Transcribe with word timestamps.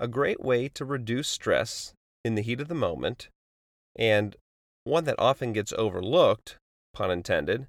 A 0.00 0.08
great 0.08 0.40
way 0.40 0.66
to 0.70 0.86
reduce 0.86 1.28
stress 1.28 1.92
in 2.24 2.34
the 2.34 2.40
heat 2.40 2.58
of 2.58 2.68
the 2.68 2.74
moment, 2.74 3.28
and 3.94 4.34
one 4.84 5.04
that 5.04 5.18
often 5.18 5.52
gets 5.52 5.74
overlooked, 5.74 6.56
pun 6.94 7.10
intended, 7.10 7.66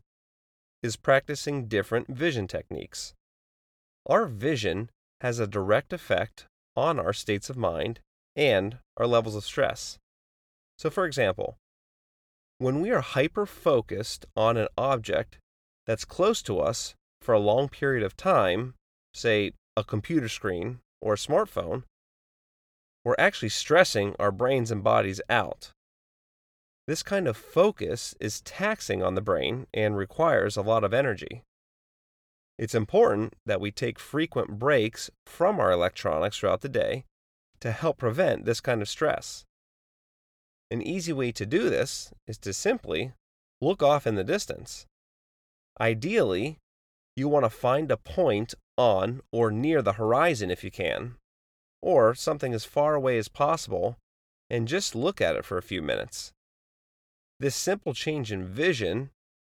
is 0.81 0.95
practicing 0.95 1.67
different 1.67 2.07
vision 2.07 2.47
techniques. 2.47 3.13
Our 4.05 4.27
vision 4.27 4.91
has 5.19 5.39
a 5.39 5.45
direct 5.45 5.91
effect 5.91 6.45
on 6.77 6.99
our 6.99 7.11
states 7.11 7.49
of 7.49 7.57
mind 7.57 7.99
and 8.33 8.79
our 8.95 9.07
levels 9.07 9.35
of 9.35 9.43
stress. 9.43 9.99
So, 10.77 10.89
for 10.89 11.05
example, 11.05 11.57
when 12.59 12.79
we 12.79 12.91
are 12.91 13.01
hyper 13.01 13.45
focused 13.45 14.25
on 14.37 14.55
an 14.55 14.69
object 14.77 15.37
that's 15.85 16.05
close 16.05 16.41
to 16.43 16.61
us 16.61 16.95
for 17.21 17.33
a 17.33 17.39
long 17.39 17.67
period 17.67 18.03
of 18.03 18.15
time, 18.15 18.75
say 19.13 19.51
a 19.75 19.83
computer 19.83 20.29
screen 20.29 20.79
or 21.01 21.15
a 21.15 21.17
smartphone, 21.17 21.83
we're 23.03 23.15
actually 23.17 23.49
stressing 23.49 24.15
our 24.19 24.31
brains 24.31 24.71
and 24.71 24.83
bodies 24.83 25.21
out. 25.29 25.71
This 26.87 27.03
kind 27.03 27.27
of 27.27 27.37
focus 27.37 28.15
is 28.19 28.41
taxing 28.41 29.01
on 29.01 29.15
the 29.15 29.21
brain 29.21 29.67
and 29.73 29.95
requires 29.95 30.57
a 30.57 30.61
lot 30.61 30.83
of 30.83 30.93
energy. 30.93 31.43
It's 32.57 32.75
important 32.75 33.33
that 33.45 33.61
we 33.61 33.71
take 33.71 33.97
frequent 33.97 34.59
breaks 34.59 35.09
from 35.25 35.59
our 35.59 35.71
electronics 35.71 36.37
throughout 36.37 36.61
the 36.61 36.69
day 36.69 37.05
to 37.59 37.71
help 37.71 37.97
prevent 37.97 38.45
this 38.45 38.61
kind 38.61 38.81
of 38.81 38.89
stress. 38.89 39.45
An 40.69 40.81
easy 40.81 41.13
way 41.13 41.31
to 41.31 41.45
do 41.45 41.69
this 41.69 42.13
is 42.27 42.37
to 42.39 42.53
simply 42.53 43.13
look 43.61 43.81
off 43.83 44.05
in 44.05 44.15
the 44.15 44.23
distance. 44.23 44.85
Ideally, 45.79 46.57
you 47.15 47.27
want 47.27 47.45
to 47.45 47.49
find 47.49 47.91
a 47.91 47.97
point 47.97 48.53
on 48.77 49.21
or 49.31 49.51
near 49.51 49.81
the 49.81 49.93
horizon 49.93 50.49
if 50.49 50.63
you 50.63 50.71
can, 50.71 51.15
or 51.81 52.13
something 52.13 52.53
as 52.53 52.65
far 52.65 52.95
away 52.95 53.17
as 53.17 53.27
possible, 53.27 53.97
and 54.49 54.67
just 54.67 54.95
look 54.95 55.21
at 55.21 55.35
it 55.35 55.45
for 55.45 55.57
a 55.57 55.63
few 55.63 55.81
minutes. 55.81 56.31
This 57.39 57.55
simple 57.55 57.93
change 57.93 58.31
in 58.31 58.45
vision 58.45 59.09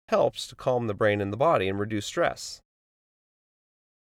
helps 0.09 0.45
to 0.47 0.55
calm 0.55 0.87
the 0.87 0.93
brain 0.93 1.21
and 1.21 1.31
the 1.31 1.37
body 1.37 1.67
and 1.67 1.79
reduce 1.79 2.05
stress. 2.05 2.61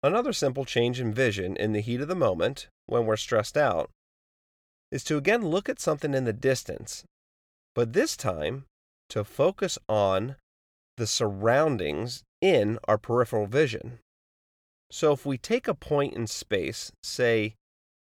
Another 0.01 0.33
simple 0.33 0.65
change 0.65 0.99
in 0.99 1.13
vision 1.13 1.55
in 1.55 1.71
the 1.71 1.79
heat 1.79 2.01
of 2.01 2.09
the 2.09 2.15
moment, 2.15 2.67
when 2.87 3.05
we're 3.05 3.15
stressed 3.15 3.55
out, 3.55 3.89
is 4.91 5.03
to 5.05 5.17
again 5.17 5.45
look 5.45 5.69
at 5.69 5.79
something 5.79 6.13
in 6.13 6.25
the 6.25 6.33
distance, 6.33 7.05
but 7.73 7.93
this 7.93 8.17
time 8.17 8.65
to 9.09 9.23
focus 9.23 9.77
on 9.87 10.35
the 10.97 11.07
surroundings 11.07 12.23
in 12.41 12.77
our 12.87 12.97
peripheral 12.97 13.47
vision. 13.47 13.99
So 14.91 15.13
if 15.13 15.25
we 15.25 15.37
take 15.37 15.67
a 15.67 15.73
point 15.73 16.13
in 16.13 16.27
space, 16.27 16.91
say 17.01 17.55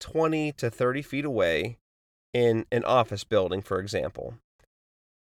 20 0.03 0.53
to 0.53 0.69
30 0.69 1.01
feet 1.01 1.25
away 1.25 1.79
in 2.35 2.67
an 2.73 2.85
office 2.85 3.23
building, 3.25 3.63
for 3.63 3.79
example, 3.79 4.35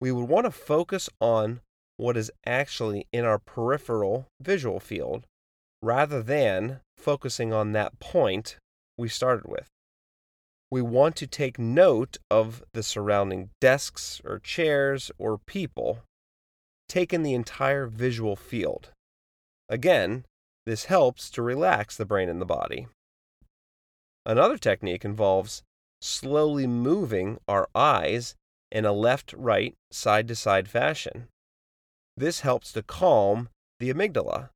we 0.00 0.12
would 0.12 0.28
want 0.28 0.46
to 0.46 0.50
focus 0.50 1.10
on 1.20 1.60
what 1.96 2.16
is 2.16 2.30
actually 2.46 3.06
in 3.12 3.24
our 3.24 3.38
peripheral 3.38 4.26
visual 4.40 4.78
field 4.78 5.26
rather 5.82 6.22
than 6.22 6.80
focusing 6.96 7.52
on 7.52 7.72
that 7.72 7.98
point 7.98 8.56
we 8.96 9.08
started 9.08 9.46
with. 9.46 9.66
We 10.70 10.82
want 10.82 11.16
to 11.16 11.26
take 11.26 11.58
note 11.58 12.18
of 12.30 12.62
the 12.72 12.84
surrounding 12.84 13.50
desks 13.60 14.20
or 14.24 14.38
chairs 14.38 15.10
or 15.18 15.36
people, 15.36 16.04
taking 16.88 17.24
the 17.24 17.34
entire 17.34 17.86
visual 17.86 18.36
field. 18.36 18.90
Again, 19.68 20.24
this 20.64 20.84
helps 20.84 21.28
to 21.30 21.42
relax 21.42 21.96
the 21.96 22.06
brain 22.06 22.28
and 22.28 22.40
the 22.40 22.46
body. 22.46 22.86
Another 24.26 24.58
technique 24.58 25.04
involves 25.04 25.62
slowly 26.00 26.66
moving 26.66 27.38
our 27.48 27.68
eyes 27.74 28.34
in 28.70 28.84
a 28.84 28.92
left 28.92 29.32
right, 29.32 29.74
side 29.90 30.28
to 30.28 30.36
side 30.36 30.68
fashion. 30.68 31.28
This 32.16 32.40
helps 32.40 32.72
to 32.72 32.82
calm 32.82 33.48
the 33.78 33.92
amygdala, 33.92 34.50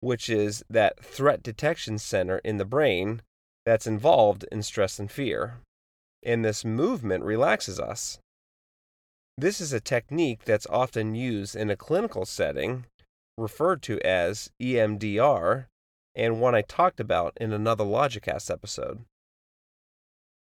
which 0.00 0.28
is 0.28 0.64
that 0.68 1.02
threat 1.02 1.42
detection 1.42 1.98
center 1.98 2.38
in 2.38 2.58
the 2.58 2.64
brain 2.64 3.22
that's 3.64 3.86
involved 3.86 4.44
in 4.50 4.62
stress 4.62 4.98
and 4.98 5.10
fear. 5.10 5.58
And 6.22 6.44
this 6.44 6.64
movement 6.64 7.24
relaxes 7.24 7.78
us. 7.78 8.18
This 9.38 9.60
is 9.60 9.72
a 9.72 9.80
technique 9.80 10.44
that's 10.44 10.66
often 10.68 11.14
used 11.14 11.54
in 11.54 11.70
a 11.70 11.76
clinical 11.76 12.24
setting, 12.24 12.86
referred 13.36 13.82
to 13.82 14.00
as 14.00 14.50
EMDR, 14.60 15.66
and 16.16 16.40
one 16.40 16.54
I 16.54 16.62
talked 16.62 16.98
about 16.98 17.36
in 17.40 17.52
another 17.52 17.84
Logicast 17.84 18.50
episode. 18.50 19.04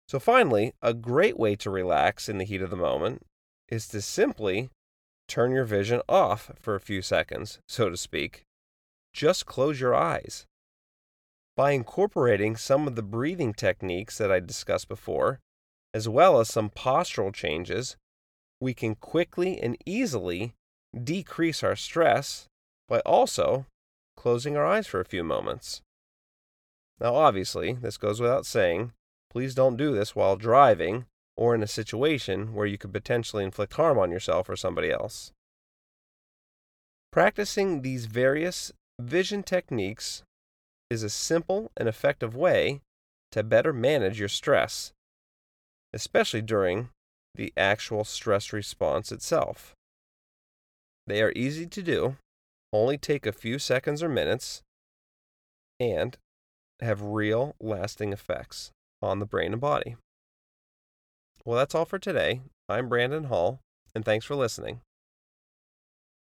So, 0.09 0.19
finally, 0.19 0.73
a 0.83 0.93
great 0.93 1.39
way 1.39 1.55
to 1.57 1.71
relax 1.71 2.29
in 2.29 2.39
the 2.39 2.45
heat 2.45 2.63
of 2.63 2.71
the 2.71 2.77
moment 2.77 3.23
is 3.69 3.87
to 3.89 4.03
simply 4.03 4.69
turn 5.29 5.53
your 5.53 5.65
vision 5.65 6.03
off 6.09 6.51
for 6.61 6.75
a 6.75 6.81
few 6.81 7.01
seconds, 7.01 7.61
so 7.69 7.89
to 7.89 7.97
speak, 7.97 8.43
just 9.13 9.47
close 9.47 9.81
your 9.81 9.95
eyes. 9.95 10.45
By 11.57 11.71
incorporating 11.71 12.57
some 12.57 12.89
of 12.89 12.97
the 12.97 13.03
breathing 13.03 13.55
techniques 13.55 14.19
that 14.19 14.33
I 14.33 14.41
discussed 14.41 14.89
before, 14.89 15.39
as 15.95 16.09
well 16.09 16.41
as 16.41 16.49
some 16.49 16.71
postural 16.71 17.33
changes, 17.33 17.97
we 18.61 18.75
can 18.75 18.97
quickly 18.97 19.61
and 19.61 19.77
easily 19.87 20.55
decrease 21.05 21.63
our 21.63 21.77
stress 21.77 22.47
by 22.89 22.99
also 23.01 23.67
closing 24.21 24.55
our 24.55 24.67
eyes 24.67 24.87
for 24.87 25.01
a 25.01 25.05
few 25.07 25.25
moments. 25.25 25.81
Now, 27.01 27.15
obviously, 27.15 27.73
this 27.73 27.97
goes 27.97 28.21
without 28.21 28.45
saying, 28.45 28.93
please 29.31 29.55
don't 29.55 29.79
do 29.79 29.95
this 29.95 30.15
while 30.15 30.37
driving 30.37 31.07
or 31.39 31.55
in 31.55 31.63
a 31.63 31.67
situation 31.67 32.53
where 32.53 32.67
you 32.67 32.77
could 32.77 32.93
potentially 32.93 33.45
inflict 33.45 33.73
harm 33.73 33.99
on 33.99 34.11
yourself 34.11 34.51
or 34.51 34.57
somebody 34.57 34.91
else. 34.91 35.33
Practicing 37.11 37.81
these 37.81 38.05
various 38.05 38.73
Vision 39.01 39.43
techniques 39.43 40.23
is 40.91 41.03
a 41.03 41.09
simple 41.09 41.71
and 41.75 41.89
effective 41.89 42.37
way 42.37 42.83
to 43.33 43.43
better 43.43 43.73
manage 43.73 44.21
your 44.21 44.29
stress, 44.29 44.93
especially 45.95 46.43
during 46.43 46.91
the 47.35 47.55
actual 47.57 48.05
stress 48.05 48.53
response 48.53 49.11
itself. 49.11 49.75
They 51.07 51.23
are 51.23 51.33
easy 51.35 51.67
to 51.67 51.83
do, 51.83 52.17
only 52.73 52.99
take 52.99 53.27
a 53.27 53.33
few 53.33 53.59
seconds 53.59 54.03
or 54.03 54.09
minutes, 54.09 54.63
and 55.79 56.17
have 56.81 57.03
real 57.03 57.55
lasting 57.61 58.13
effects 58.13 58.73
on 59.03 59.19
the 59.19 59.27
brain 59.27 59.53
and 59.53 59.61
body. 59.61 59.97
Well, 61.45 61.59
that's 61.59 61.75
all 61.75 61.85
for 61.85 61.99
today. 61.99 62.43
I'm 62.69 62.89
Brandon 62.89 63.25
Hall, 63.25 63.61
and 63.95 64.05
thanks 64.05 64.27
for 64.27 64.35
listening. 64.35 64.81